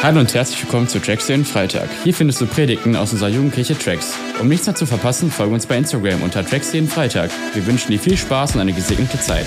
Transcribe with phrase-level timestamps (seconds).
[0.00, 1.88] Hallo und herzlich willkommen zu Tracks den Freitag.
[2.04, 4.16] Hier findest du Predigten aus unserer Jugendkirche Tracks.
[4.40, 7.32] Um nichts mehr zu verpassen, folge uns bei Instagram unter Tracks jeden Freitag.
[7.52, 9.46] Wir wünschen dir viel Spaß und eine gesegnete Zeit.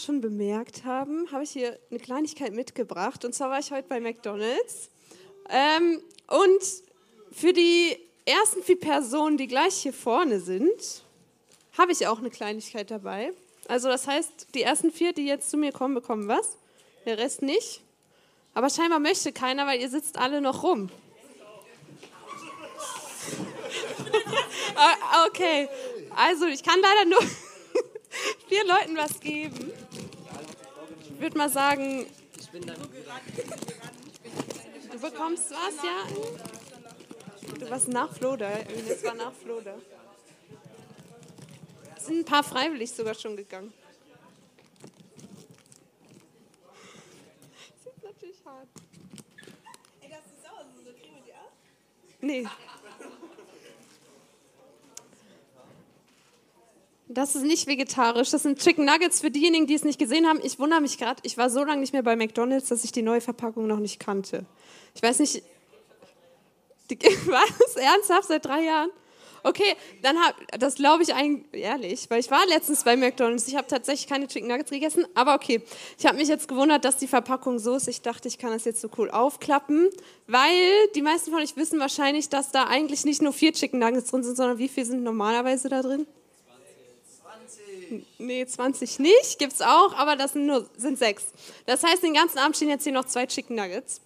[0.00, 3.24] Schon bemerkt haben, habe ich hier eine Kleinigkeit mitgebracht.
[3.24, 4.90] Und zwar war ich heute bei McDonald's.
[5.48, 6.62] Ähm, und
[7.32, 11.04] für die ersten vier Personen, die gleich hier vorne sind,
[11.76, 13.32] habe ich auch eine Kleinigkeit dabei.
[13.68, 16.56] Also das heißt, die ersten vier, die jetzt zu mir kommen, bekommen was.
[17.06, 17.82] Der Rest nicht.
[18.52, 20.90] Aber scheinbar möchte keiner, weil ihr sitzt alle noch rum.
[24.76, 25.68] Ah, okay,
[26.16, 27.20] also ich kann leider nur
[28.48, 29.69] vier Leuten was geben.
[31.20, 32.06] Ich würde mal sagen,
[34.90, 36.06] du bekommst was, ja?
[37.58, 38.50] Du warst nach Floda.
[38.88, 39.74] Das war nach Floda.
[41.94, 43.70] Es sind ein paar freiwillig sogar schon gegangen.
[47.84, 48.68] Das ist natürlich hart.
[52.22, 52.46] Nee.
[57.12, 58.30] Das ist nicht vegetarisch.
[58.30, 60.38] Das sind Chicken Nuggets für diejenigen, die es nicht gesehen haben.
[60.44, 63.02] Ich wundere mich gerade, ich war so lange nicht mehr bei McDonalds, dass ich die
[63.02, 64.46] neue Verpackung noch nicht kannte.
[64.94, 65.42] Ich weiß nicht.
[66.88, 67.74] Die, was?
[67.74, 68.28] Ernsthaft?
[68.28, 68.90] Seit drei Jahren?
[69.42, 73.48] Okay, dann hab, das glaube ich eigentlich ehrlich, weil ich war letztens bei McDonalds.
[73.48, 75.62] Ich habe tatsächlich keine Chicken Nuggets gegessen, aber okay.
[75.98, 77.88] Ich habe mich jetzt gewundert, dass die Verpackung so ist.
[77.88, 79.88] Ich dachte, ich kann das jetzt so cool aufklappen,
[80.28, 84.12] weil die meisten von euch wissen wahrscheinlich, dass da eigentlich nicht nur vier Chicken Nuggets
[84.12, 86.06] drin sind, sondern wie viel sind normalerweise da drin?
[88.18, 91.24] Nee, 20 nicht, gibt's auch, aber das sind nur sind sechs.
[91.66, 94.00] Das heißt, den ganzen Abend stehen jetzt hier noch zwei Chicken Nuggets.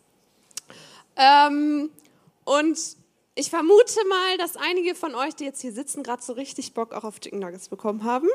[1.16, 1.90] Ähm,
[2.44, 2.78] und
[3.34, 6.92] ich vermute mal, dass einige von euch, die jetzt hier sitzen, gerade so richtig Bock
[6.92, 8.28] auch auf Chicken Nuggets bekommen haben.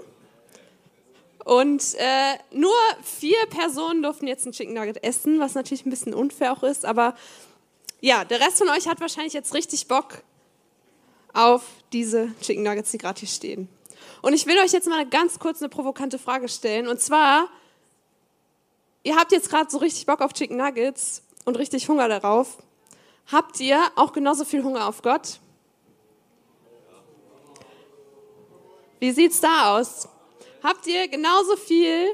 [1.45, 6.13] Und äh, nur vier Personen durften jetzt ein Chicken Nugget essen, was natürlich ein bisschen
[6.13, 6.85] unfair auch ist.
[6.85, 7.15] Aber
[8.01, 10.21] ja, der Rest von euch hat wahrscheinlich jetzt richtig Bock
[11.33, 11.63] auf
[11.93, 13.69] diese Chicken Nuggets, die gerade hier stehen.
[14.21, 16.87] Und ich will euch jetzt mal ganz kurz eine provokante Frage stellen.
[16.87, 17.47] Und zwar,
[19.03, 22.57] ihr habt jetzt gerade so richtig Bock auf Chicken Nuggets und richtig Hunger darauf.
[23.31, 25.39] Habt ihr auch genauso viel Hunger auf Gott?
[28.99, 30.09] Wie sieht's da aus?
[30.61, 32.07] Habt ihr genauso viel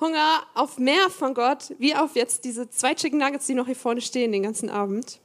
[0.00, 3.76] Hunger auf mehr von Gott, wie auf jetzt diese zwei Chicken Nuggets, die noch hier
[3.76, 5.20] vorne stehen den ganzen Abend?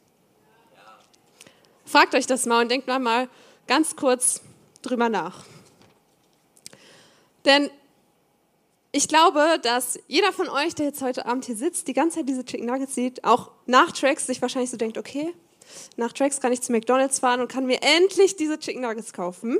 [1.86, 3.30] Fragt euch das mal und denkt mal, mal
[3.68, 4.42] ganz kurz
[4.82, 5.46] drüber nach.
[7.46, 7.70] Denn
[8.92, 12.30] ich glaube, dass jeder von euch, der jetzt heute Abend hier sitzt, die ganze Zeit
[12.30, 15.34] diese Chicken Nuggets sieht, auch nach Tracks sich wahrscheinlich so denkt, okay,
[15.98, 19.58] nach Tracks kann ich zu McDonald's fahren und kann mir endlich diese Chicken Nuggets kaufen.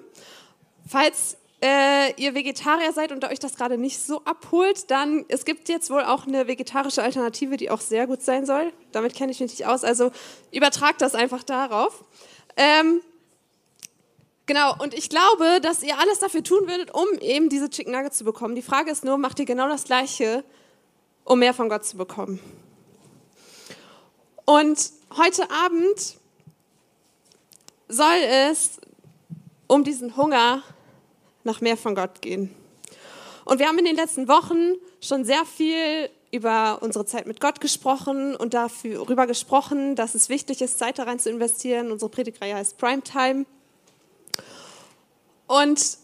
[0.88, 5.68] Falls äh, ihr Vegetarier seid und euch das gerade nicht so abholt, dann es gibt
[5.68, 8.72] jetzt wohl auch eine vegetarische Alternative, die auch sehr gut sein soll.
[8.92, 10.12] Damit kenne ich mich nicht aus, also
[10.52, 12.04] übertragt das einfach darauf.
[12.56, 13.02] Ähm,
[14.48, 18.20] Genau, und ich glaube, dass ihr alles dafür tun würdet, um eben diese Chicken Nuggets
[18.20, 18.54] zu bekommen.
[18.54, 20.44] Die Frage ist nur, macht ihr genau das Gleiche,
[21.24, 22.40] um mehr von Gott zu bekommen?
[24.46, 26.18] Und heute Abend
[27.88, 28.80] soll es
[29.68, 30.62] um diesen Hunger
[31.44, 32.56] nach mehr von Gott gehen.
[33.46, 37.62] Und wir haben in den letzten Wochen schon sehr viel über unsere Zeit mit Gott
[37.62, 41.92] gesprochen und darüber gesprochen, dass es wichtig ist, Zeit da rein zu investieren.
[41.92, 43.46] Unsere Predigtreihe heißt Primetime.
[45.48, 45.98] Und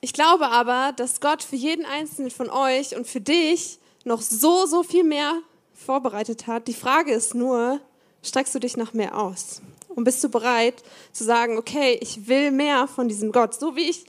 [0.00, 4.66] ich glaube aber, dass Gott für jeden einzelnen von euch und für dich noch so,
[4.66, 5.40] so viel mehr
[5.74, 6.68] vorbereitet hat.
[6.68, 7.80] Die Frage ist nur,
[8.22, 9.60] streckst du dich nach mehr aus?
[9.88, 10.82] Und bist du bereit
[11.12, 13.58] zu sagen, okay, ich will mehr von diesem Gott?
[13.58, 14.04] So wie ich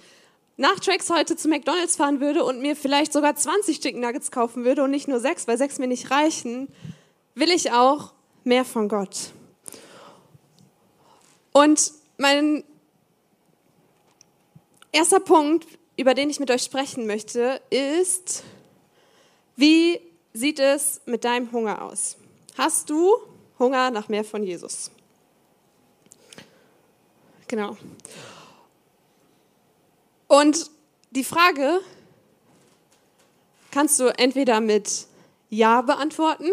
[0.57, 4.66] nach Tracks heute zu McDonald's fahren würde und mir vielleicht sogar 20 Chicken Nuggets kaufen
[4.66, 6.68] würde und nicht nur sechs, weil sechs mir nicht reichen,
[7.36, 8.12] will ich auch
[8.44, 9.31] mehr von Gott.
[11.53, 12.63] Und mein
[14.97, 18.44] erster Punkt, über den ich mit euch sprechen möchte, ist,
[19.55, 20.01] wie
[20.33, 22.17] sieht es mit deinem Hunger aus?
[22.57, 23.15] Hast du
[23.59, 24.89] Hunger nach mehr von Jesus?
[27.47, 27.77] Genau.
[30.27, 30.71] Und
[31.11, 31.79] die Frage
[33.69, 35.05] kannst du entweder mit
[35.50, 36.50] Ja beantworten.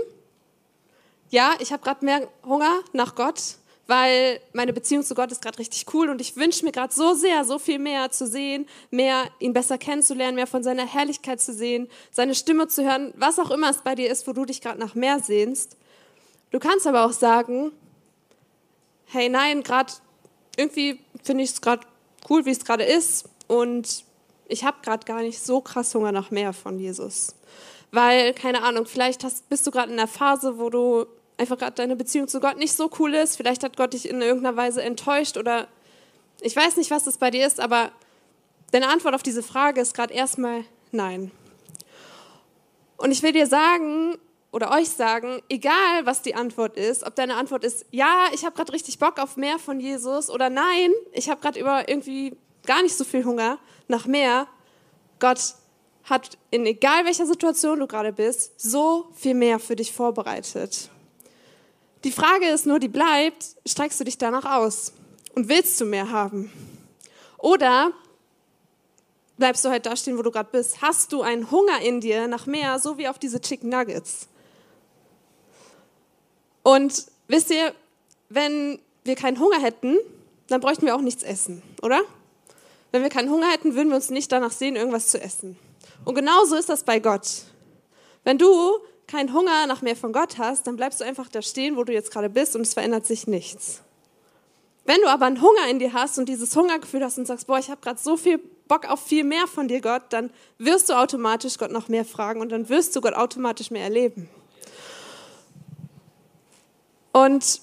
[1.31, 3.57] Ja, ich habe gerade mehr Hunger nach Gott.
[3.87, 7.15] Weil meine Beziehung zu Gott ist gerade richtig cool und ich wünsche mir gerade so
[7.15, 11.53] sehr, so viel mehr zu sehen, mehr ihn besser kennenzulernen, mehr von seiner Herrlichkeit zu
[11.53, 14.61] sehen, seine Stimme zu hören, was auch immer es bei dir ist, wo du dich
[14.61, 15.77] gerade nach mehr sehnst.
[16.51, 17.73] Du kannst aber auch sagen,
[19.07, 19.93] hey nein, gerade
[20.57, 21.87] irgendwie finde ich es gerade
[22.31, 24.05] cool, wie es gerade ist und
[24.47, 27.35] ich habe gerade gar nicht so krass Hunger nach mehr von Jesus.
[27.91, 31.73] Weil, keine Ahnung, vielleicht hast, bist du gerade in einer Phase, wo du einfach gerade
[31.73, 33.37] deine Beziehung zu Gott nicht so cool ist.
[33.37, 35.69] Vielleicht hat Gott dich in irgendeiner Weise enttäuscht oder
[36.41, 37.91] ich weiß nicht, was das bei dir ist, aber
[38.71, 41.31] deine Antwort auf diese Frage ist gerade erstmal nein.
[42.97, 44.19] Und ich will dir sagen
[44.53, 48.55] oder euch sagen, egal was die Antwort ist, ob deine Antwort ist, ja, ich habe
[48.55, 52.37] gerade richtig Bock auf mehr von Jesus oder nein, ich habe gerade über irgendwie
[52.67, 53.59] gar nicht so viel Hunger
[53.89, 54.47] nach mehr,
[55.19, 55.55] Gott
[56.05, 60.91] hat in egal welcher Situation du gerade bist, so viel mehr für dich vorbereitet.
[62.05, 64.93] Die Frage ist nur, die bleibt, streckst du dich danach aus
[65.35, 66.53] und willst du mehr haben?
[67.39, 67.93] Oder
[69.39, 70.83] bleibst du halt da stehen, wo du gerade bist?
[70.83, 74.29] Hast du einen Hunger in dir nach mehr, so wie auf diese Chicken Nuggets?
[76.63, 77.75] Und wisst ihr,
[78.29, 79.97] wenn wir keinen Hunger hätten,
[80.49, 82.03] dann bräuchten wir auch nichts essen, oder?
[82.93, 85.59] Wenn wir keinen Hunger hätten, würden wir uns nicht danach sehen, irgendwas zu essen.
[86.05, 87.45] Und genauso ist das bei Gott.
[88.25, 91.77] Wenn du keinen Hunger nach mehr von Gott hast, dann bleibst du einfach da stehen,
[91.77, 93.83] wo du jetzt gerade bist und es verändert sich nichts.
[94.85, 97.59] Wenn du aber einen Hunger in dir hast und dieses Hungergefühl hast und sagst, boah,
[97.59, 100.95] ich habe gerade so viel Bock auf viel mehr von dir, Gott, dann wirst du
[100.95, 104.29] automatisch Gott noch mehr fragen und dann wirst du Gott automatisch mehr erleben.
[107.13, 107.61] Und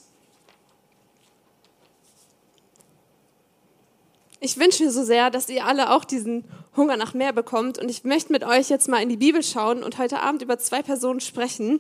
[4.40, 6.46] ich wünsche mir so sehr, dass ihr alle auch diesen
[6.76, 7.78] Hunger nach mehr bekommt.
[7.78, 10.58] Und ich möchte mit euch jetzt mal in die Bibel schauen und heute Abend über
[10.58, 11.80] zwei Personen sprechen,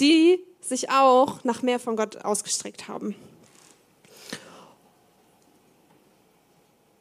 [0.00, 3.14] die sich auch nach mehr von Gott ausgestreckt haben.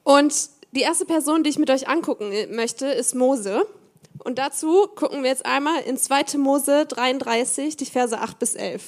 [0.04, 3.68] Und die erste Person, die ich mit euch angucken möchte, ist Mose.
[4.20, 6.38] Und dazu gucken wir jetzt einmal in 2.
[6.38, 8.84] Mose 33, die Verse 8 bis 11.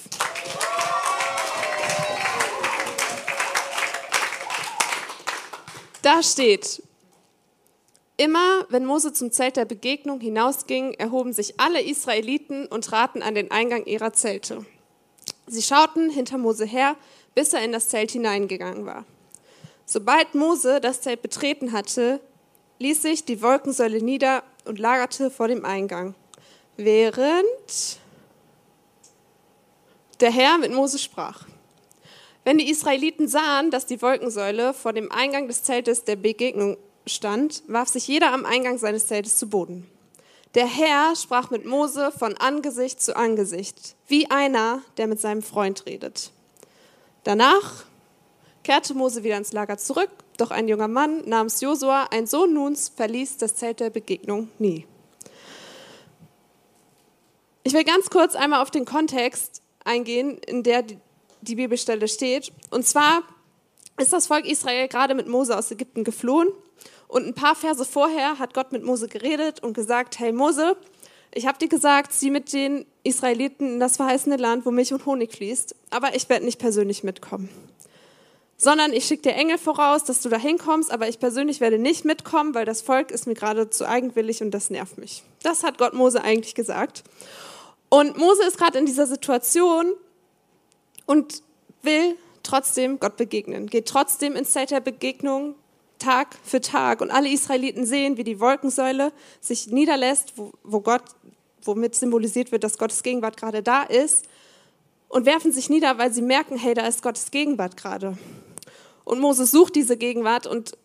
[6.02, 6.82] Da steht,
[8.20, 13.34] immer wenn Mose zum Zelt der Begegnung hinausging, erhoben sich alle Israeliten und traten an
[13.34, 14.66] den Eingang ihrer Zelte.
[15.48, 16.98] Sie schauten hinter Mose her,
[17.34, 19.06] bis er in das Zelt hineingegangen war.
[19.86, 22.20] Sobald Mose das Zelt betreten hatte,
[22.80, 26.14] ließ sich die Wolkensäule nieder und lagerte vor dem Eingang,
[26.76, 28.00] während
[30.20, 31.48] der Herr mit Mose sprach.
[32.44, 37.64] Wenn die Israeliten sahen, dass die Wolkensäule vor dem Eingang des Zeltes der Begegnung stand,
[37.68, 39.90] warf sich jeder am Eingang seines Zeltes zu Boden.
[40.56, 45.86] Der Herr sprach mit Mose von Angesicht zu Angesicht, wie einer, der mit seinem Freund
[45.86, 46.32] redet.
[47.24, 47.86] Danach
[48.64, 52.90] kehrte Mose wieder ins Lager zurück, doch ein junger Mann namens Josua, ein Sohn Nuns,
[52.90, 54.88] verließ das Zelt der Begegnung nie.
[57.64, 60.84] Ich will ganz kurz einmal auf den Kontext eingehen, in der
[61.42, 62.52] die Bibelstelle steht.
[62.72, 63.22] Und zwar
[64.00, 66.50] ist das Volk Israel gerade mit Mose aus Ägypten geflohen.
[67.10, 70.78] Und ein paar Verse vorher hat Gott mit Mose geredet und gesagt, hey Mose,
[71.34, 75.06] ich habe dir gesagt, zieh mit den Israeliten in das verheißene Land, wo Milch und
[75.06, 77.50] Honig fließt, aber ich werde nicht persönlich mitkommen.
[78.58, 82.06] Sondern ich schicke dir Engel voraus, dass du da hinkommst, aber ich persönlich werde nicht
[82.06, 85.24] mitkommen, weil das Volk ist mir gerade zu eigenwillig und das nervt mich.
[85.44, 87.04] Das hat Gott Mose eigentlich gesagt.
[87.90, 89.94] Und Mose ist gerade in dieser Situation,
[91.10, 91.42] und
[91.82, 95.56] will trotzdem Gott begegnen, geht trotzdem ins Zelt der Begegnung
[96.00, 101.04] Tag für Tag und alle Israeliten sehen, wie die Wolkensäule sich niederlässt, wo, wo Gott,
[101.64, 104.26] womit symbolisiert wird, dass Gottes Gegenwart gerade da ist
[105.10, 108.18] und werfen sich nieder, weil sie merken, hey, da ist Gottes Gegenwart gerade.
[109.04, 110.78] Und Moses sucht diese Gegenwart und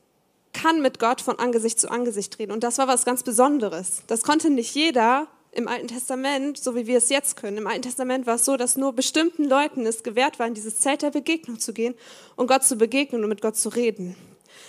[0.52, 2.52] kann mit Gott von Angesicht zu Angesicht reden.
[2.52, 4.02] Und das war was ganz Besonderes.
[4.06, 7.58] Das konnte nicht jeder im Alten Testament, so wie wir es jetzt können.
[7.58, 10.78] Im Alten Testament war es so, dass nur bestimmten Leuten es gewährt war, in dieses
[10.78, 11.94] Zelt der Begegnung zu gehen
[12.34, 14.16] und Gott zu begegnen und mit Gott zu reden.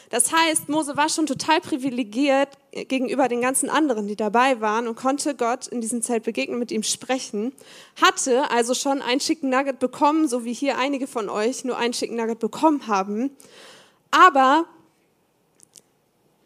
[0.09, 4.95] Das heißt, Mose war schon total privilegiert gegenüber den ganzen anderen, die dabei waren und
[4.95, 7.53] konnte Gott in diesem Zelt begegnen, mit ihm sprechen.
[8.01, 11.91] Hatte also schon ein Chicken Nugget bekommen, so wie hier einige von euch nur ein
[11.91, 13.31] Chicken Nugget bekommen haben.
[14.11, 14.65] Aber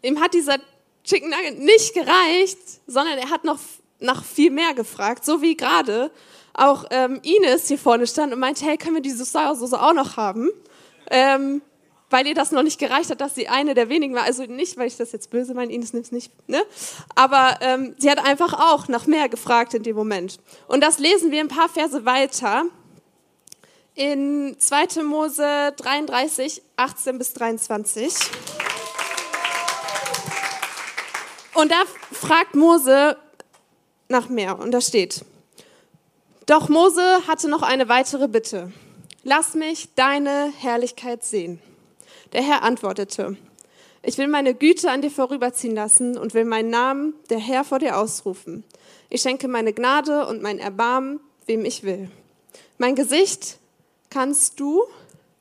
[0.02, 0.58] ihm hat dieser
[1.04, 3.60] Chicken Nugget nicht gereicht, sondern er hat noch
[4.00, 6.12] nach viel mehr gefragt, so wie gerade
[6.54, 10.18] auch ähm, Ines hier vorne stand und meinte, hey, können wir diese Sojasauce auch noch
[10.18, 10.50] haben?
[11.10, 11.62] Ähm,
[12.10, 14.24] weil ihr das noch nicht gereicht hat, dass sie eine der wenigen war.
[14.24, 16.62] Also nicht, weil ich das jetzt böse meine, Ines nimmt es nicht, ne?
[17.16, 20.40] Aber ähm, sie hat einfach auch nach mehr gefragt in dem Moment.
[20.68, 22.64] Und das lesen wir ein paar Verse weiter
[23.96, 25.04] in 2.
[25.04, 28.14] Mose 33, 18 bis 23.
[31.54, 33.18] Und da fragt Mose
[34.08, 34.58] nach mehr.
[34.58, 35.26] Und da steht,
[36.46, 38.72] doch Mose hatte noch eine weitere Bitte.
[39.24, 41.62] Lass mich deine Herrlichkeit sehen.
[42.34, 43.38] Der Herr antwortete,
[44.02, 47.80] ich will meine Güte an dir vorüberziehen lassen und will meinen Namen, der Herr, vor
[47.80, 48.64] dir ausrufen.
[49.10, 52.10] Ich schenke meine Gnade und mein Erbarmen, wem ich will.
[52.78, 53.58] Mein Gesicht
[54.10, 54.84] kannst du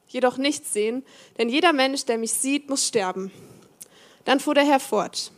[0.08, 1.04] jedoch nicht sehen,
[1.36, 3.30] denn jeder Mensch, der mich sieht, muss sterben.
[4.24, 5.30] Dann fuhr der Herr fort.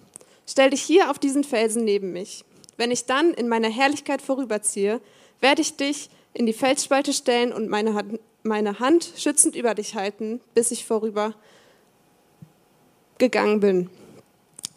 [0.46, 2.44] Stell dich hier auf diesen Felsen neben mich.
[2.76, 5.00] Wenn ich dann in meiner Herrlichkeit vorüberziehe,
[5.40, 9.94] werde ich dich in die Felsspalte stellen und meine Hand, meine Hand schützend über dich
[9.94, 11.34] halten, bis ich vorüber
[13.18, 13.90] gegangen bin.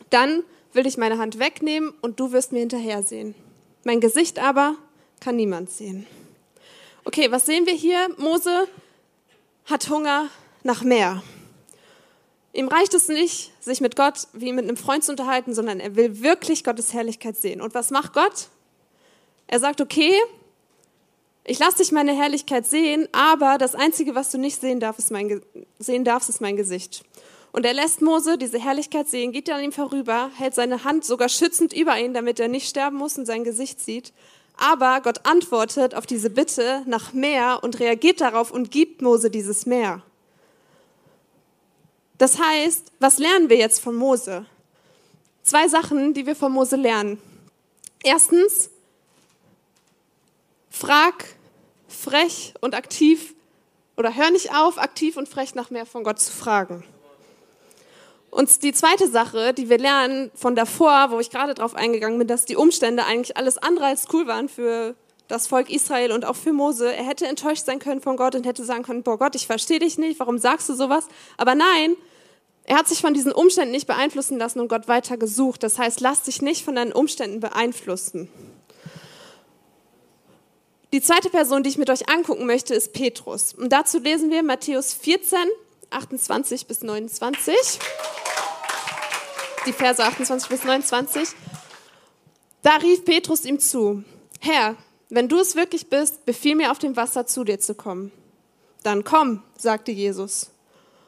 [0.10, 0.43] Dann
[0.74, 3.36] will ich meine Hand wegnehmen und du wirst mir hinterher sehen.
[3.84, 4.75] Mein Gesicht aber
[5.20, 6.05] kann niemand sehen.
[7.05, 8.10] Okay, was sehen wir hier?
[8.17, 8.67] Mose
[9.65, 10.29] hat Hunger
[10.63, 11.22] nach mehr.
[12.53, 15.96] Ihm reicht es nicht, sich mit Gott wie mit einem Freund zu unterhalten, sondern er
[15.96, 17.62] will wirklich Gottes Herrlichkeit sehen.
[17.62, 18.50] Und was macht Gott?
[19.48, 20.13] Er sagt, okay,
[21.46, 25.12] ich lasse dich meine Herrlichkeit sehen, aber das Einzige, was du nicht sehen darfst, ist
[25.12, 25.42] mein,
[25.78, 27.04] sehen darfst, ist mein Gesicht.
[27.52, 31.30] Und er lässt Mose diese Herrlichkeit sehen, geht an ihm vorüber, hält seine Hand sogar
[31.30, 34.14] schützend über ihn, damit er nicht sterben muss und sein Gesicht sieht.
[34.58, 39.66] Aber Gott antwortet auf diese Bitte nach mehr und reagiert darauf und gibt Mose dieses
[39.66, 40.02] Meer.
[42.18, 44.46] Das heißt, was lernen wir jetzt von Mose?
[45.44, 47.20] Zwei Sachen, die wir von Mose lernen.
[48.04, 48.70] Erstens,
[50.74, 51.24] frag
[51.88, 53.36] frech und aktiv
[53.96, 56.84] oder hör nicht auf, aktiv und frech nach mehr von Gott zu fragen.
[58.32, 62.27] Und die zweite Sache, die wir lernen von davor, wo ich gerade drauf eingegangen bin,
[62.27, 64.96] dass die Umstände eigentlich alles andere als cool waren für
[65.27, 66.92] das Volk Israel und auch für Mose.
[66.92, 69.80] Er hätte enttäuscht sein können von Gott und hätte sagen können, boah Gott, ich verstehe
[69.80, 71.08] dich nicht, warum sagst du sowas?
[71.38, 71.96] Aber nein,
[72.63, 75.62] er hat sich von diesen Umständen nicht beeinflussen lassen und Gott weiter gesucht.
[75.62, 78.30] Das heißt, lass dich nicht von deinen Umständen beeinflussen.
[80.94, 83.54] Die zweite Person, die ich mit euch angucken möchte, ist Petrus.
[83.54, 85.40] Und dazu lesen wir Matthäus 14,
[85.90, 87.80] 28 bis 29
[89.66, 91.30] die Verse 28 bis 29.
[92.62, 94.04] Da rief Petrus ihm zu,
[94.40, 94.76] Herr,
[95.10, 98.12] wenn du es wirklich bist, befiehl mir auf dem Wasser zu dir zu kommen.
[98.84, 100.52] Dann komm, sagte Jesus.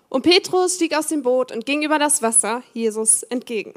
[0.09, 3.73] Und Petrus stieg aus dem Boot und ging über das Wasser Jesus entgegen.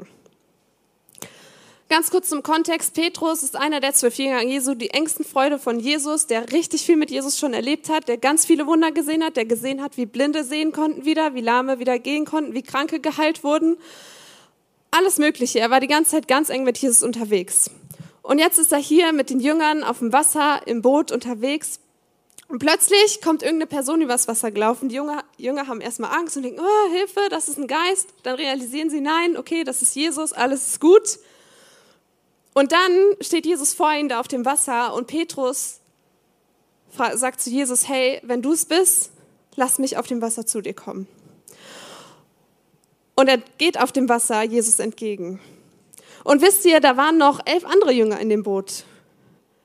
[1.89, 2.93] Ganz kurz zum Kontext.
[2.93, 6.95] Petrus ist einer der zwölf Jünger Jesu, die engsten Freude von Jesus, der richtig viel
[6.95, 10.05] mit Jesus schon erlebt hat, der ganz viele Wunder gesehen hat, der gesehen hat, wie
[10.05, 13.77] Blinde sehen konnten wieder, wie Lahme wieder gehen konnten, wie Kranke geheilt wurden
[14.91, 15.59] alles Mögliche.
[15.59, 17.71] Er war die ganze Zeit ganz eng mit Jesus unterwegs.
[18.21, 21.79] Und jetzt ist er hier mit den Jüngern auf dem Wasser, im Boot unterwegs.
[22.47, 24.89] Und plötzlich kommt irgendeine Person übers Wasser gelaufen.
[24.89, 28.09] Die Jünger, Jünger haben erstmal Angst und denken, oh, Hilfe, das ist ein Geist.
[28.23, 31.19] Dann realisieren sie, nein, okay, das ist Jesus, alles ist gut.
[32.59, 35.79] Und dann steht Jesus vor ihnen da auf dem Wasser und Petrus
[36.91, 39.11] sagt zu Jesus, hey, wenn du es bist,
[39.55, 41.07] lass mich auf dem Wasser zu dir kommen.
[43.15, 45.39] Und er geht auf dem Wasser Jesus entgegen.
[46.25, 48.83] Und wisst ihr, da waren noch elf andere Jünger in dem Boot.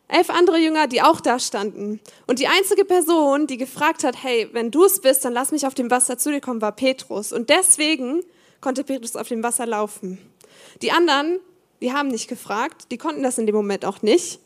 [0.07, 1.99] Elf andere Jünger, die auch da standen.
[2.29, 5.67] Und die einzige Person, die gefragt hat, hey, wenn du es bist, dann lass mich
[5.67, 7.33] auf dem Wasser zu dir kommen, war Petrus.
[7.33, 8.23] Und deswegen
[8.61, 10.19] konnte Petrus auf dem Wasser laufen.
[10.81, 11.41] Die anderen,
[11.85, 14.41] die haben nicht gefragt, die konnten das in dem Moment auch nicht.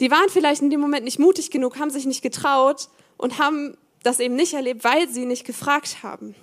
[0.00, 3.78] Die waren vielleicht in dem Moment nicht mutig genug, haben sich nicht getraut und haben
[4.02, 6.34] das eben nicht erlebt, weil sie nicht gefragt haben.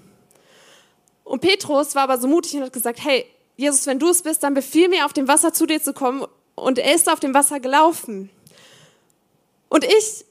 [1.24, 3.24] Und Petrus war aber so mutig und hat gesagt, hey,
[3.56, 6.26] Jesus, wenn du es bist, dann befiehl mir, auf dem Wasser zu dir zu kommen.
[6.56, 8.32] Und er ist auf dem Wasser gelaufen.
[9.70, 10.26] Und ich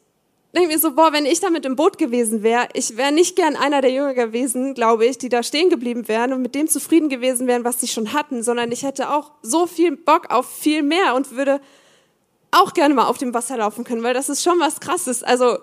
[0.52, 3.54] denke mir so, boah, wenn ich damit im Boot gewesen wäre, ich wäre nicht gern
[3.54, 7.08] einer der Jünger gewesen, glaube ich, die da stehen geblieben wären und mit dem zufrieden
[7.08, 10.82] gewesen wären, was sie schon hatten, sondern ich hätte auch so viel Bock auf viel
[10.82, 11.60] mehr und würde
[12.50, 15.22] auch gerne mal auf dem Wasser laufen können, weil das ist schon was Krasses.
[15.22, 15.58] Also,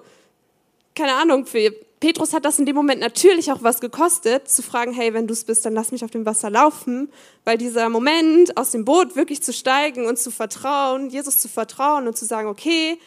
[0.96, 4.94] keine Ahnung, für Petrus hat das in dem Moment natürlich auch was gekostet, zu fragen,
[4.94, 7.12] hey, wenn du es bist, dann lass mich auf dem Wasser laufen,
[7.44, 12.08] weil dieser Moment, aus dem Boot wirklich zu steigen und zu vertrauen, Jesus zu vertrauen
[12.08, 13.00] und zu sagen, okay,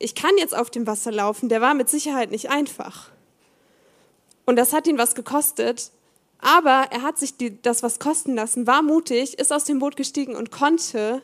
[0.00, 3.10] ich kann jetzt auf dem Wasser laufen, der war mit Sicherheit nicht einfach.
[4.46, 5.92] Und das hat ihn was gekostet,
[6.40, 9.96] aber er hat sich die, das was kosten lassen, war mutig, ist aus dem Boot
[9.96, 11.22] gestiegen und konnte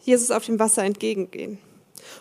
[0.00, 1.58] Jesus auf dem Wasser entgegengehen.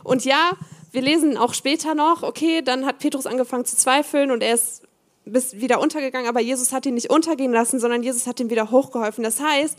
[0.03, 0.53] Und ja,
[0.91, 4.81] wir lesen auch später noch, okay, dann hat Petrus angefangen zu zweifeln und er ist
[5.25, 8.71] bis wieder untergegangen, aber Jesus hat ihn nicht untergehen lassen, sondern Jesus hat ihm wieder
[8.71, 9.23] hochgeholfen.
[9.23, 9.77] Das heißt,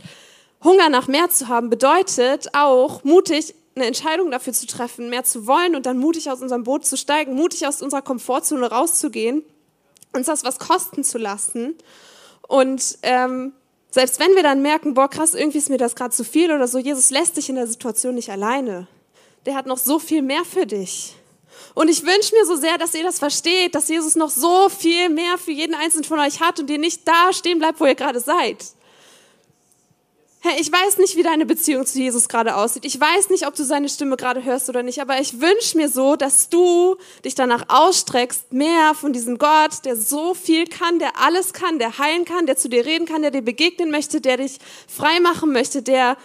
[0.62, 5.46] Hunger nach mehr zu haben bedeutet auch mutig eine Entscheidung dafür zu treffen, mehr zu
[5.46, 9.44] wollen und dann mutig aus unserem Boot zu steigen, mutig aus unserer Komfortzone rauszugehen,
[10.12, 11.76] uns das was kosten zu lassen.
[12.48, 13.52] Und ähm,
[13.90, 16.66] selbst wenn wir dann merken, boah, krass, irgendwie ist mir das gerade zu viel oder
[16.66, 18.88] so, Jesus lässt dich in der Situation nicht alleine.
[19.44, 21.14] Der hat noch so viel mehr für dich.
[21.74, 25.10] Und ich wünsche mir so sehr, dass ihr das versteht, dass Jesus noch so viel
[25.10, 27.94] mehr für jeden einzelnen von euch hat und ihr nicht da stehen bleibt, wo ihr
[27.94, 28.64] gerade seid.
[30.40, 32.84] Hey, ich weiß nicht, wie deine Beziehung zu Jesus gerade aussieht.
[32.84, 35.88] Ich weiß nicht, ob du seine Stimme gerade hörst oder nicht, aber ich wünsche mir
[35.88, 41.18] so, dass du dich danach ausstreckst, mehr von diesem Gott, der so viel kann, der
[41.18, 44.36] alles kann, der heilen kann, der zu dir reden kann, der dir begegnen möchte, der
[44.36, 46.16] dich frei machen möchte, der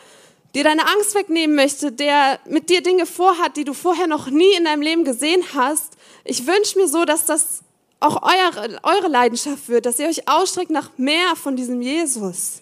[0.53, 4.53] dir deine Angst wegnehmen möchte, der mit dir Dinge vorhat, die du vorher noch nie
[4.57, 5.93] in deinem Leben gesehen hast.
[6.25, 7.61] Ich wünsche mir so, dass das
[8.01, 12.61] auch eure, eure Leidenschaft wird, dass ihr euch ausstreckt nach mehr von diesem Jesus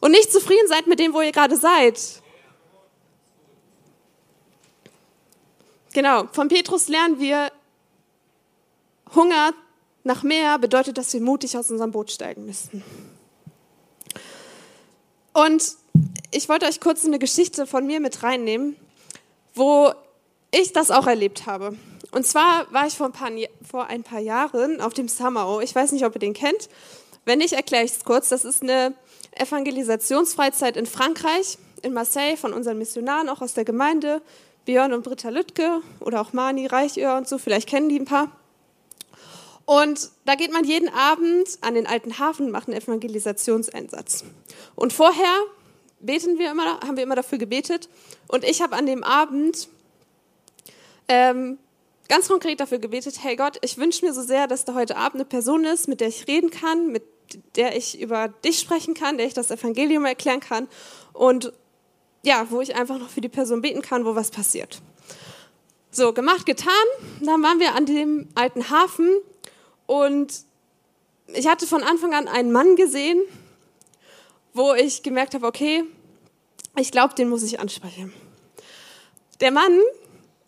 [0.00, 1.98] und nicht zufrieden seid mit dem, wo ihr gerade seid.
[5.92, 7.50] Genau, von Petrus lernen wir,
[9.14, 9.54] Hunger
[10.04, 12.84] nach mehr bedeutet, dass wir mutig aus unserem Boot steigen müssen.
[15.32, 15.76] Und
[16.30, 18.76] ich wollte euch kurz eine Geschichte von mir mit reinnehmen,
[19.54, 19.92] wo
[20.50, 21.76] ich das auch erlebt habe.
[22.10, 23.30] Und zwar war ich vor ein paar,
[23.68, 25.60] vor ein paar Jahren auf dem Samao.
[25.60, 26.68] Ich weiß nicht, ob ihr den kennt.
[27.24, 28.30] Wenn nicht, erkläre ich es kurz.
[28.30, 28.94] Das ist eine
[29.32, 34.22] Evangelisationsfreizeit in Frankreich, in Marseille, von unseren Missionaren, auch aus der Gemeinde.
[34.68, 38.30] Björn und Britta Lüttke oder auch Mani Reichöhr und so, vielleicht kennen die ein paar.
[39.64, 44.24] Und da geht man jeden Abend an den alten Hafen und macht einen Evangelisationseinsatz.
[44.74, 45.34] Und vorher
[46.00, 47.88] beten wir immer, haben wir immer dafür gebetet.
[48.28, 49.68] Und ich habe an dem Abend
[51.08, 51.58] ähm,
[52.08, 55.16] ganz konkret dafür gebetet, hey Gott, ich wünsche mir so sehr, dass da heute Abend
[55.16, 57.04] eine Person ist, mit der ich reden kann, mit
[57.56, 60.68] der ich über dich sprechen kann, der ich das Evangelium erklären kann
[61.12, 61.52] und
[62.22, 64.80] ja, wo ich einfach noch für die Person beten kann, wo was passiert.
[65.90, 66.72] So, gemacht, getan.
[67.20, 69.08] Dann waren wir an dem alten Hafen
[69.86, 70.44] und
[71.28, 73.22] ich hatte von Anfang an einen Mann gesehen,
[74.52, 75.84] wo ich gemerkt habe, okay,
[76.76, 78.12] ich glaube, den muss ich ansprechen.
[79.40, 79.78] Der Mann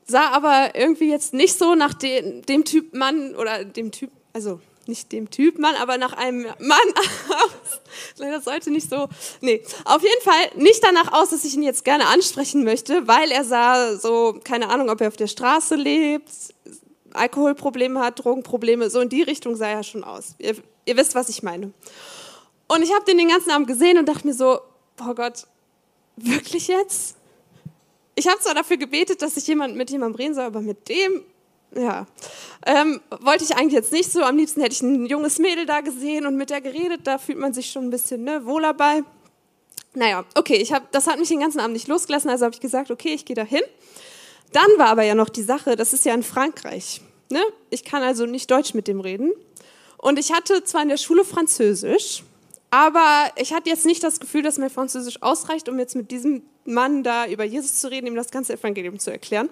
[0.06, 4.60] sah aber irgendwie jetzt nicht so nach dem, dem Typ Mann oder dem Typ, also
[4.86, 6.78] nicht dem Typ Mann, aber nach einem Mann
[7.28, 7.80] aus.
[8.16, 9.08] Leider sollte nicht so.
[9.40, 13.30] Nee, auf jeden Fall nicht danach aus, dass ich ihn jetzt gerne ansprechen möchte, weil
[13.30, 16.30] er sah so, keine Ahnung, ob er auf der Straße lebt,
[17.12, 20.34] Alkoholprobleme hat, Drogenprobleme, so in die Richtung sah er schon aus.
[20.38, 21.72] Ihr, ihr wisst, was ich meine.
[22.68, 24.60] Und ich habe den den ganzen Abend gesehen und dachte mir so,
[25.00, 25.46] oh Gott,
[26.16, 27.16] wirklich jetzt?
[28.14, 31.24] Ich habe zwar dafür gebetet, dass ich jemand mit jemandem reden soll, aber mit dem,
[31.74, 32.06] ja,
[32.66, 34.22] ähm, wollte ich eigentlich jetzt nicht so.
[34.22, 37.02] Am liebsten hätte ich ein junges Mädel da gesehen und mit der geredet.
[37.04, 39.02] Da fühlt man sich schon ein bisschen ne, wohler bei.
[39.94, 42.60] Naja, okay, ich hab, das hat mich den ganzen Abend nicht losgelassen, also habe ich
[42.60, 43.62] gesagt, okay, ich gehe da hin.
[44.52, 47.00] Dann war aber ja noch die Sache, das ist ja in Frankreich.
[47.28, 47.40] Ne?
[47.70, 49.32] Ich kann also nicht Deutsch mit dem reden.
[49.96, 52.22] Und ich hatte zwar in der Schule Französisch,
[52.70, 56.42] aber ich hatte jetzt nicht das Gefühl, dass mir Französisch ausreicht, um jetzt mit diesem
[56.64, 59.48] Mann da über Jesus zu reden, ihm das ganze Evangelium zu erklären.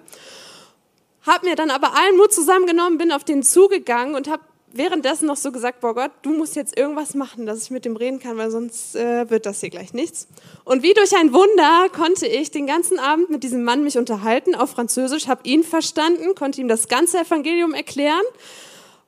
[1.29, 4.41] Hab mir dann aber allen Mut zusammengenommen, bin auf den zugegangen und habe
[4.73, 7.95] währenddessen noch so gesagt, boah Gott, du musst jetzt irgendwas machen, dass ich mit dem
[7.95, 10.27] reden kann, weil sonst äh, wird das hier gleich nichts.
[10.63, 14.55] Und wie durch ein Wunder konnte ich den ganzen Abend mit diesem Mann mich unterhalten
[14.55, 18.25] auf Französisch, habe ihn verstanden, konnte ihm das ganze Evangelium erklären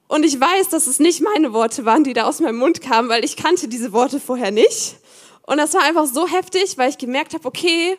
[0.07, 3.09] und ich weiß, dass es nicht meine Worte waren, die da aus meinem Mund kamen,
[3.09, 4.97] weil ich kannte diese Worte vorher nicht.
[5.47, 7.97] Und das war einfach so heftig, weil ich gemerkt habe, okay,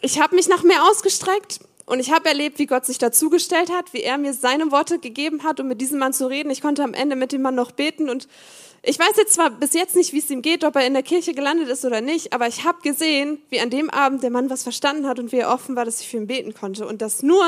[0.00, 3.92] ich habe mich nach mehr ausgestreckt und ich habe erlebt, wie Gott sich dazugestellt hat,
[3.92, 6.50] wie er mir seine Worte gegeben hat, um mit diesem Mann zu reden.
[6.50, 8.28] Ich konnte am Ende mit dem Mann noch beten und
[8.82, 11.02] ich weiß jetzt zwar bis jetzt nicht, wie es ihm geht, ob er in der
[11.02, 14.50] Kirche gelandet ist oder nicht, aber ich habe gesehen, wie an dem Abend der Mann
[14.50, 16.86] was verstanden hat und wie er offen war, dass ich für ihn beten konnte.
[16.86, 17.44] Und das nur,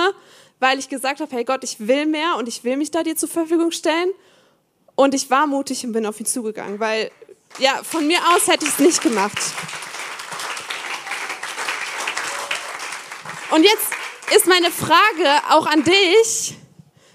[0.60, 3.16] weil ich gesagt habe, hey Gott, ich will mehr und ich will mich da dir
[3.16, 4.10] zur Verfügung stellen.
[4.94, 7.10] Und ich war mutig und bin auf ihn zugegangen, weil
[7.58, 9.38] ja, von mir aus hätte ich es nicht gemacht.
[13.50, 13.97] Und jetzt
[14.34, 16.54] ist meine Frage auch an dich.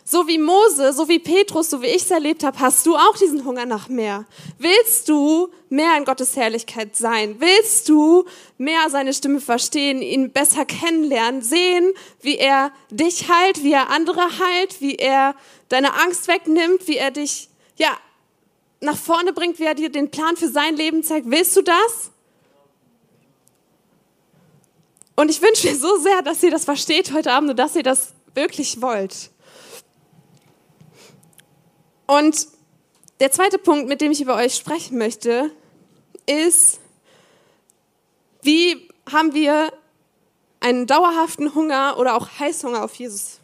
[0.05, 3.17] So wie Mose, so wie Petrus, so wie ich es erlebt habe, hast du auch
[3.17, 4.25] diesen Hunger nach mehr.
[4.59, 7.37] Willst du mehr in Gottes Herrlichkeit sein?
[7.39, 8.25] Willst du
[8.57, 14.21] mehr seine Stimme verstehen, ihn besser kennenlernen, sehen, wie er dich heilt, wie er andere
[14.39, 15.35] heilt, wie er
[15.69, 17.97] deine Angst wegnimmt, wie er dich ja
[18.81, 21.31] nach vorne bringt, wie er dir den Plan für sein Leben zeigt?
[21.31, 22.12] Willst du das?
[25.15, 27.83] Und ich wünsche mir so sehr, dass ihr das versteht heute Abend und dass ihr
[27.83, 29.29] das wirklich wollt.
[32.07, 32.47] Und
[33.19, 35.51] der zweite Punkt, mit dem ich über euch sprechen möchte,
[36.25, 36.79] ist,
[38.41, 39.71] wie haben wir
[40.59, 43.39] einen dauerhaften Hunger oder auch Heißhunger auf Jesus.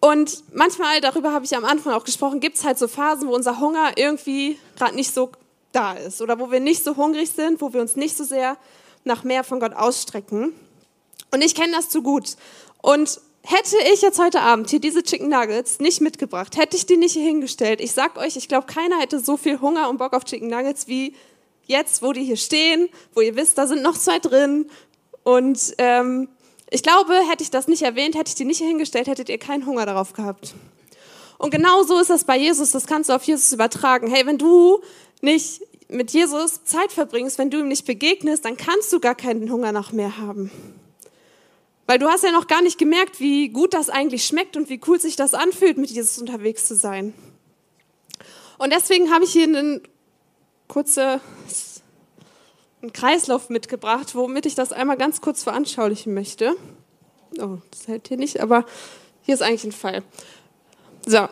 [0.00, 3.34] Und manchmal, darüber habe ich am Anfang auch gesprochen, gibt es halt so Phasen, wo
[3.34, 5.32] unser Hunger irgendwie gerade nicht so
[5.72, 8.56] da ist oder wo wir nicht so hungrig sind, wo wir uns nicht so sehr
[9.04, 10.52] nach mehr von Gott ausstrecken.
[11.30, 12.36] Und ich kenne das zu gut.
[12.82, 16.96] Und hätte ich jetzt heute Abend hier diese Chicken Nuggets nicht mitgebracht, hätte ich die
[16.96, 20.12] nicht hier hingestellt, ich sag euch, ich glaube, keiner hätte so viel Hunger und Bock
[20.12, 21.14] auf Chicken Nuggets wie
[21.66, 24.70] jetzt, wo die hier stehen, wo ihr wisst, da sind noch zwei drin.
[25.22, 26.28] Und ähm,
[26.70, 29.38] ich glaube, hätte ich das nicht erwähnt, hätte ich die nicht hier hingestellt, hättet ihr
[29.38, 30.54] keinen Hunger darauf gehabt.
[31.38, 34.08] Und genau so ist das bei Jesus, das kannst du auf Jesus übertragen.
[34.08, 34.80] Hey, wenn du
[35.20, 39.50] nicht mit Jesus Zeit verbringst, wenn du ihm nicht begegnest, dann kannst du gar keinen
[39.50, 40.50] Hunger nach mehr haben.
[41.86, 44.80] Weil du hast ja noch gar nicht gemerkt, wie gut das eigentlich schmeckt und wie
[44.86, 47.14] cool sich das anfühlt, mit Jesus unterwegs zu sein.
[48.58, 49.80] Und deswegen habe ich hier einen
[50.66, 51.20] kurzen
[52.92, 56.54] Kreislauf mitgebracht, womit ich das einmal ganz kurz veranschaulichen möchte.
[57.40, 58.66] Oh, das hält hier nicht, aber
[59.22, 60.02] hier ist eigentlich ein Fall.
[61.06, 61.28] So.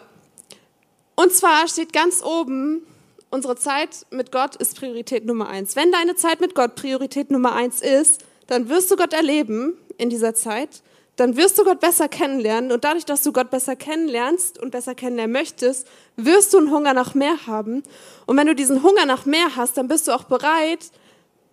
[1.17, 2.83] Und zwar steht ganz oben
[3.31, 5.77] unsere Zeit mit Gott ist Priorität Nummer eins.
[5.77, 10.11] Wenn deine Zeit mit Gott Priorität Nummer eins ist, dann wirst du Gott erleben in
[10.11, 10.83] dieser Zeit.
[11.17, 12.73] Dann wirst du Gott besser kennenlernen.
[12.73, 15.87] Und dadurch, dass du Gott besser kennenlernst und besser kennenlernen möchtest,
[16.17, 17.83] wirst du einen Hunger nach mehr haben.
[18.27, 20.91] Und wenn du diesen Hunger nach mehr hast, dann bist du auch bereit,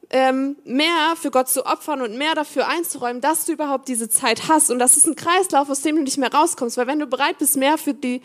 [0.09, 4.49] ähm, mehr für Gott zu opfern und mehr dafür einzuräumen, dass du überhaupt diese Zeit
[4.49, 4.69] hast.
[4.69, 6.77] Und das ist ein Kreislauf, aus dem du nicht mehr rauskommst.
[6.77, 8.21] Weil wenn du bereit bist, mehr für die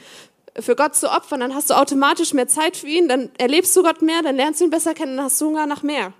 [0.61, 3.83] für Gott zu opfern, dann hast du automatisch mehr Zeit für ihn, dann erlebst du
[3.83, 6.12] Gott mehr, dann lernst du ihn besser kennen, dann hast du Hunger nach mehr.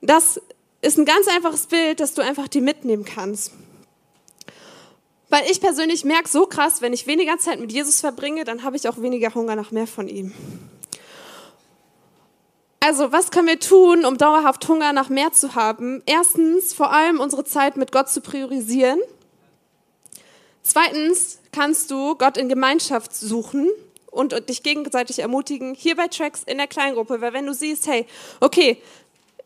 [0.00, 0.40] Das
[0.82, 3.52] ist ein ganz einfaches Bild, das du einfach dir mitnehmen kannst.
[5.28, 8.76] Weil ich persönlich merke so krass, wenn ich weniger Zeit mit Jesus verbringe, dann habe
[8.76, 10.32] ich auch weniger Hunger nach mehr von ihm.
[12.78, 16.04] Also, was können wir tun, um dauerhaft Hunger nach mehr zu haben?
[16.06, 19.00] Erstens, vor allem unsere Zeit mit Gott zu priorisieren.
[20.62, 23.70] Zweitens kannst du Gott in Gemeinschaft suchen
[24.10, 28.06] und dich gegenseitig ermutigen, hier bei Tracks in der Kleingruppe, weil wenn du siehst, hey,
[28.40, 28.76] okay,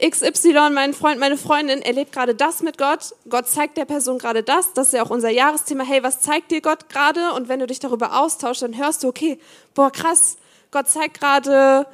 [0.02, 3.14] XY, mein Freund, meine Freundin, erlebt gerade das mit Gott.
[3.28, 4.72] Gott zeigt der Person gerade das.
[4.72, 5.84] Das ist ja auch unser Jahresthema.
[5.84, 7.32] Hey, was zeigt dir Gott gerade?
[7.34, 9.38] Und wenn du dich darüber austauschst, dann hörst du, okay,
[9.74, 10.36] boah, krass,
[10.72, 11.86] Gott zeigt gerade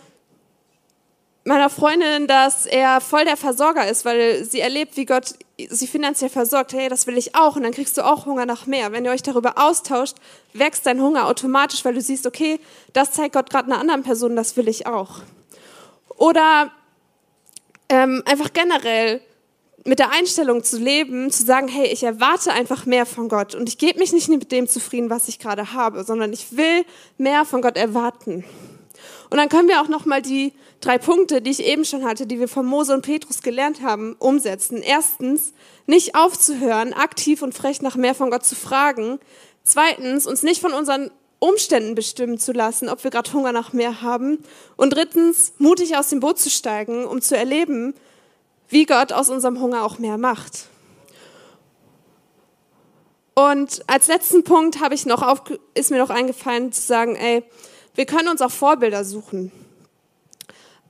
[1.44, 5.34] meiner Freundin, dass er voll der Versorger ist, weil sie erlebt, wie Gott
[5.70, 6.72] sie finanziell versorgt.
[6.72, 7.56] Hey, das will ich auch.
[7.56, 8.92] Und dann kriegst du auch Hunger nach mehr.
[8.92, 10.16] Wenn ihr euch darüber austauscht,
[10.52, 12.60] wächst dein Hunger automatisch, weil du siehst, okay,
[12.92, 15.20] das zeigt Gott gerade einer anderen Person, das will ich auch.
[16.16, 16.72] Oder
[17.88, 19.20] ähm, einfach generell
[19.84, 23.68] mit der Einstellung zu leben, zu sagen, hey, ich erwarte einfach mehr von Gott und
[23.68, 26.84] ich gebe mich nicht mit dem zufrieden, was ich gerade habe, sondern ich will
[27.18, 28.44] mehr von Gott erwarten.
[29.30, 32.26] Und dann können wir auch noch mal die drei Punkte, die ich eben schon hatte,
[32.26, 34.82] die wir von Mose und Petrus gelernt haben, umsetzen.
[34.82, 35.52] Erstens,
[35.86, 39.18] nicht aufzuhören, aktiv und frech nach mehr von Gott zu fragen.
[39.64, 44.02] Zweitens, uns nicht von unseren Umständen bestimmen zu lassen, ob wir gerade Hunger nach mehr
[44.02, 44.38] haben.
[44.76, 47.94] Und drittens, mutig aus dem Boot zu steigen, um zu erleben,
[48.68, 50.68] wie Gott aus unserem Hunger auch mehr macht.
[53.34, 55.42] Und als letzten Punkt habe ich noch auf,
[55.74, 57.44] ist mir noch eingefallen zu sagen, ey,
[57.96, 59.50] wir können uns auch Vorbilder suchen.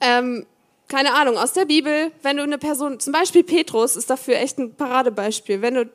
[0.01, 0.47] Ähm,
[0.89, 4.59] keine Ahnung, aus der Bibel, wenn du eine Person, zum Beispiel Petrus ist dafür echt
[4.59, 5.63] ein Paradebeispiel.
[5.63, 5.91] Wenn du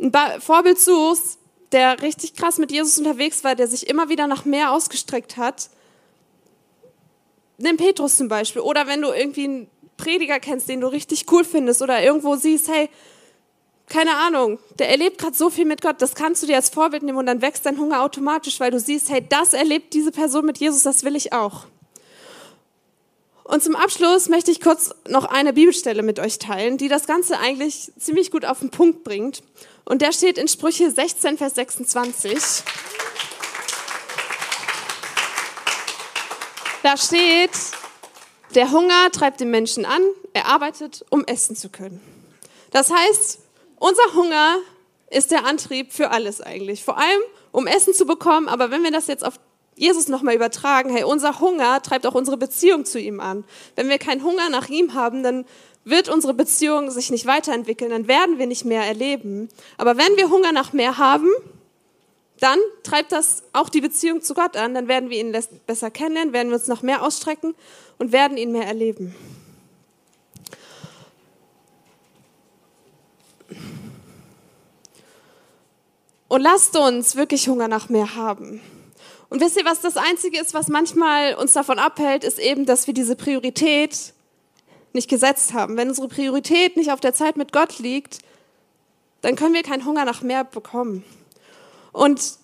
[0.00, 1.38] ein ba Vorbild suchst,
[1.72, 5.70] der richtig krass mit Jesus unterwegs war, der sich immer wieder nach mehr ausgestreckt hat,
[7.58, 8.62] nimm Petrus zum Beispiel.
[8.62, 12.68] Oder wenn du irgendwie einen Prediger kennst, den du richtig cool findest oder irgendwo siehst,
[12.68, 12.88] hey,
[13.88, 17.02] keine Ahnung, der erlebt gerade so viel mit Gott, das kannst du dir als Vorbild
[17.02, 20.46] nehmen und dann wächst dein Hunger automatisch, weil du siehst, hey, das erlebt diese Person
[20.46, 21.66] mit Jesus, das will ich auch.
[23.44, 27.38] Und zum Abschluss möchte ich kurz noch eine Bibelstelle mit euch teilen, die das Ganze
[27.38, 29.42] eigentlich ziemlich gut auf den Punkt bringt.
[29.84, 32.38] Und der steht in Sprüche 16, Vers 26.
[36.82, 37.50] Da steht,
[38.54, 42.00] der Hunger treibt den Menschen an, er arbeitet, um essen zu können.
[42.70, 43.40] Das heißt,
[43.84, 44.60] unser Hunger
[45.10, 46.82] ist der Antrieb für alles eigentlich.
[46.82, 47.20] Vor allem,
[47.52, 48.48] um Essen zu bekommen.
[48.48, 49.34] Aber wenn wir das jetzt auf
[49.76, 53.44] Jesus nochmal übertragen, hey, unser Hunger treibt auch unsere Beziehung zu ihm an.
[53.76, 55.44] Wenn wir keinen Hunger nach ihm haben, dann
[55.84, 59.50] wird unsere Beziehung sich nicht weiterentwickeln, dann werden wir nicht mehr erleben.
[59.76, 61.28] Aber wenn wir Hunger nach mehr haben,
[62.40, 66.32] dann treibt das auch die Beziehung zu Gott an, dann werden wir ihn besser kennenlernen,
[66.32, 67.54] werden wir uns nach mehr ausstrecken
[67.98, 69.14] und werden ihn mehr erleben.
[76.28, 78.60] Und lasst uns wirklich Hunger nach mehr haben.
[79.28, 82.86] Und wisst ihr, was das Einzige ist, was manchmal uns davon abhält, ist eben, dass
[82.86, 84.14] wir diese Priorität
[84.92, 88.20] nicht gesetzt haben, wenn unsere Priorität nicht auf der Zeit mit Gott liegt,
[89.22, 91.04] dann können wir keinen Hunger nach mehr bekommen.
[91.92, 92.38] Und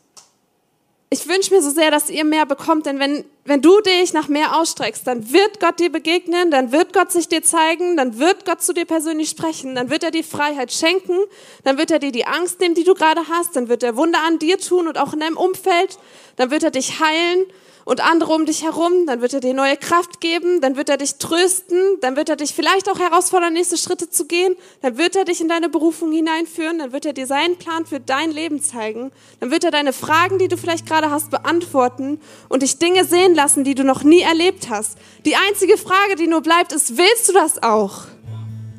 [1.13, 4.29] ich wünsche mir so sehr, dass ihr mehr bekommt, denn wenn, wenn du dich nach
[4.29, 8.45] mehr ausstreckst, dann wird Gott dir begegnen, dann wird Gott sich dir zeigen, dann wird
[8.45, 11.19] Gott zu dir persönlich sprechen, dann wird er dir Freiheit schenken,
[11.65, 14.21] dann wird er dir die Angst nehmen, die du gerade hast, dann wird er Wunder
[14.25, 15.99] an dir tun und auch in deinem Umfeld,
[16.37, 17.47] dann wird er dich heilen
[17.91, 20.97] und andere um dich herum, dann wird er dir neue Kraft geben, dann wird er
[20.97, 25.17] dich trösten, dann wird er dich vielleicht auch herausfordern, nächste Schritte zu gehen, dann wird
[25.17, 28.63] er dich in deine Berufung hineinführen, dann wird er dir seinen Plan für dein Leben
[28.63, 33.05] zeigen, dann wird er deine Fragen, die du vielleicht gerade hast, beantworten und dich Dinge
[33.05, 34.97] sehen lassen, die du noch nie erlebt hast.
[35.25, 38.03] Die einzige Frage, die nur bleibt, ist, willst du das auch?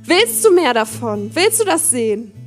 [0.05, 1.31] Willst du mehr davon?
[1.33, 2.40] Willst du das sehen?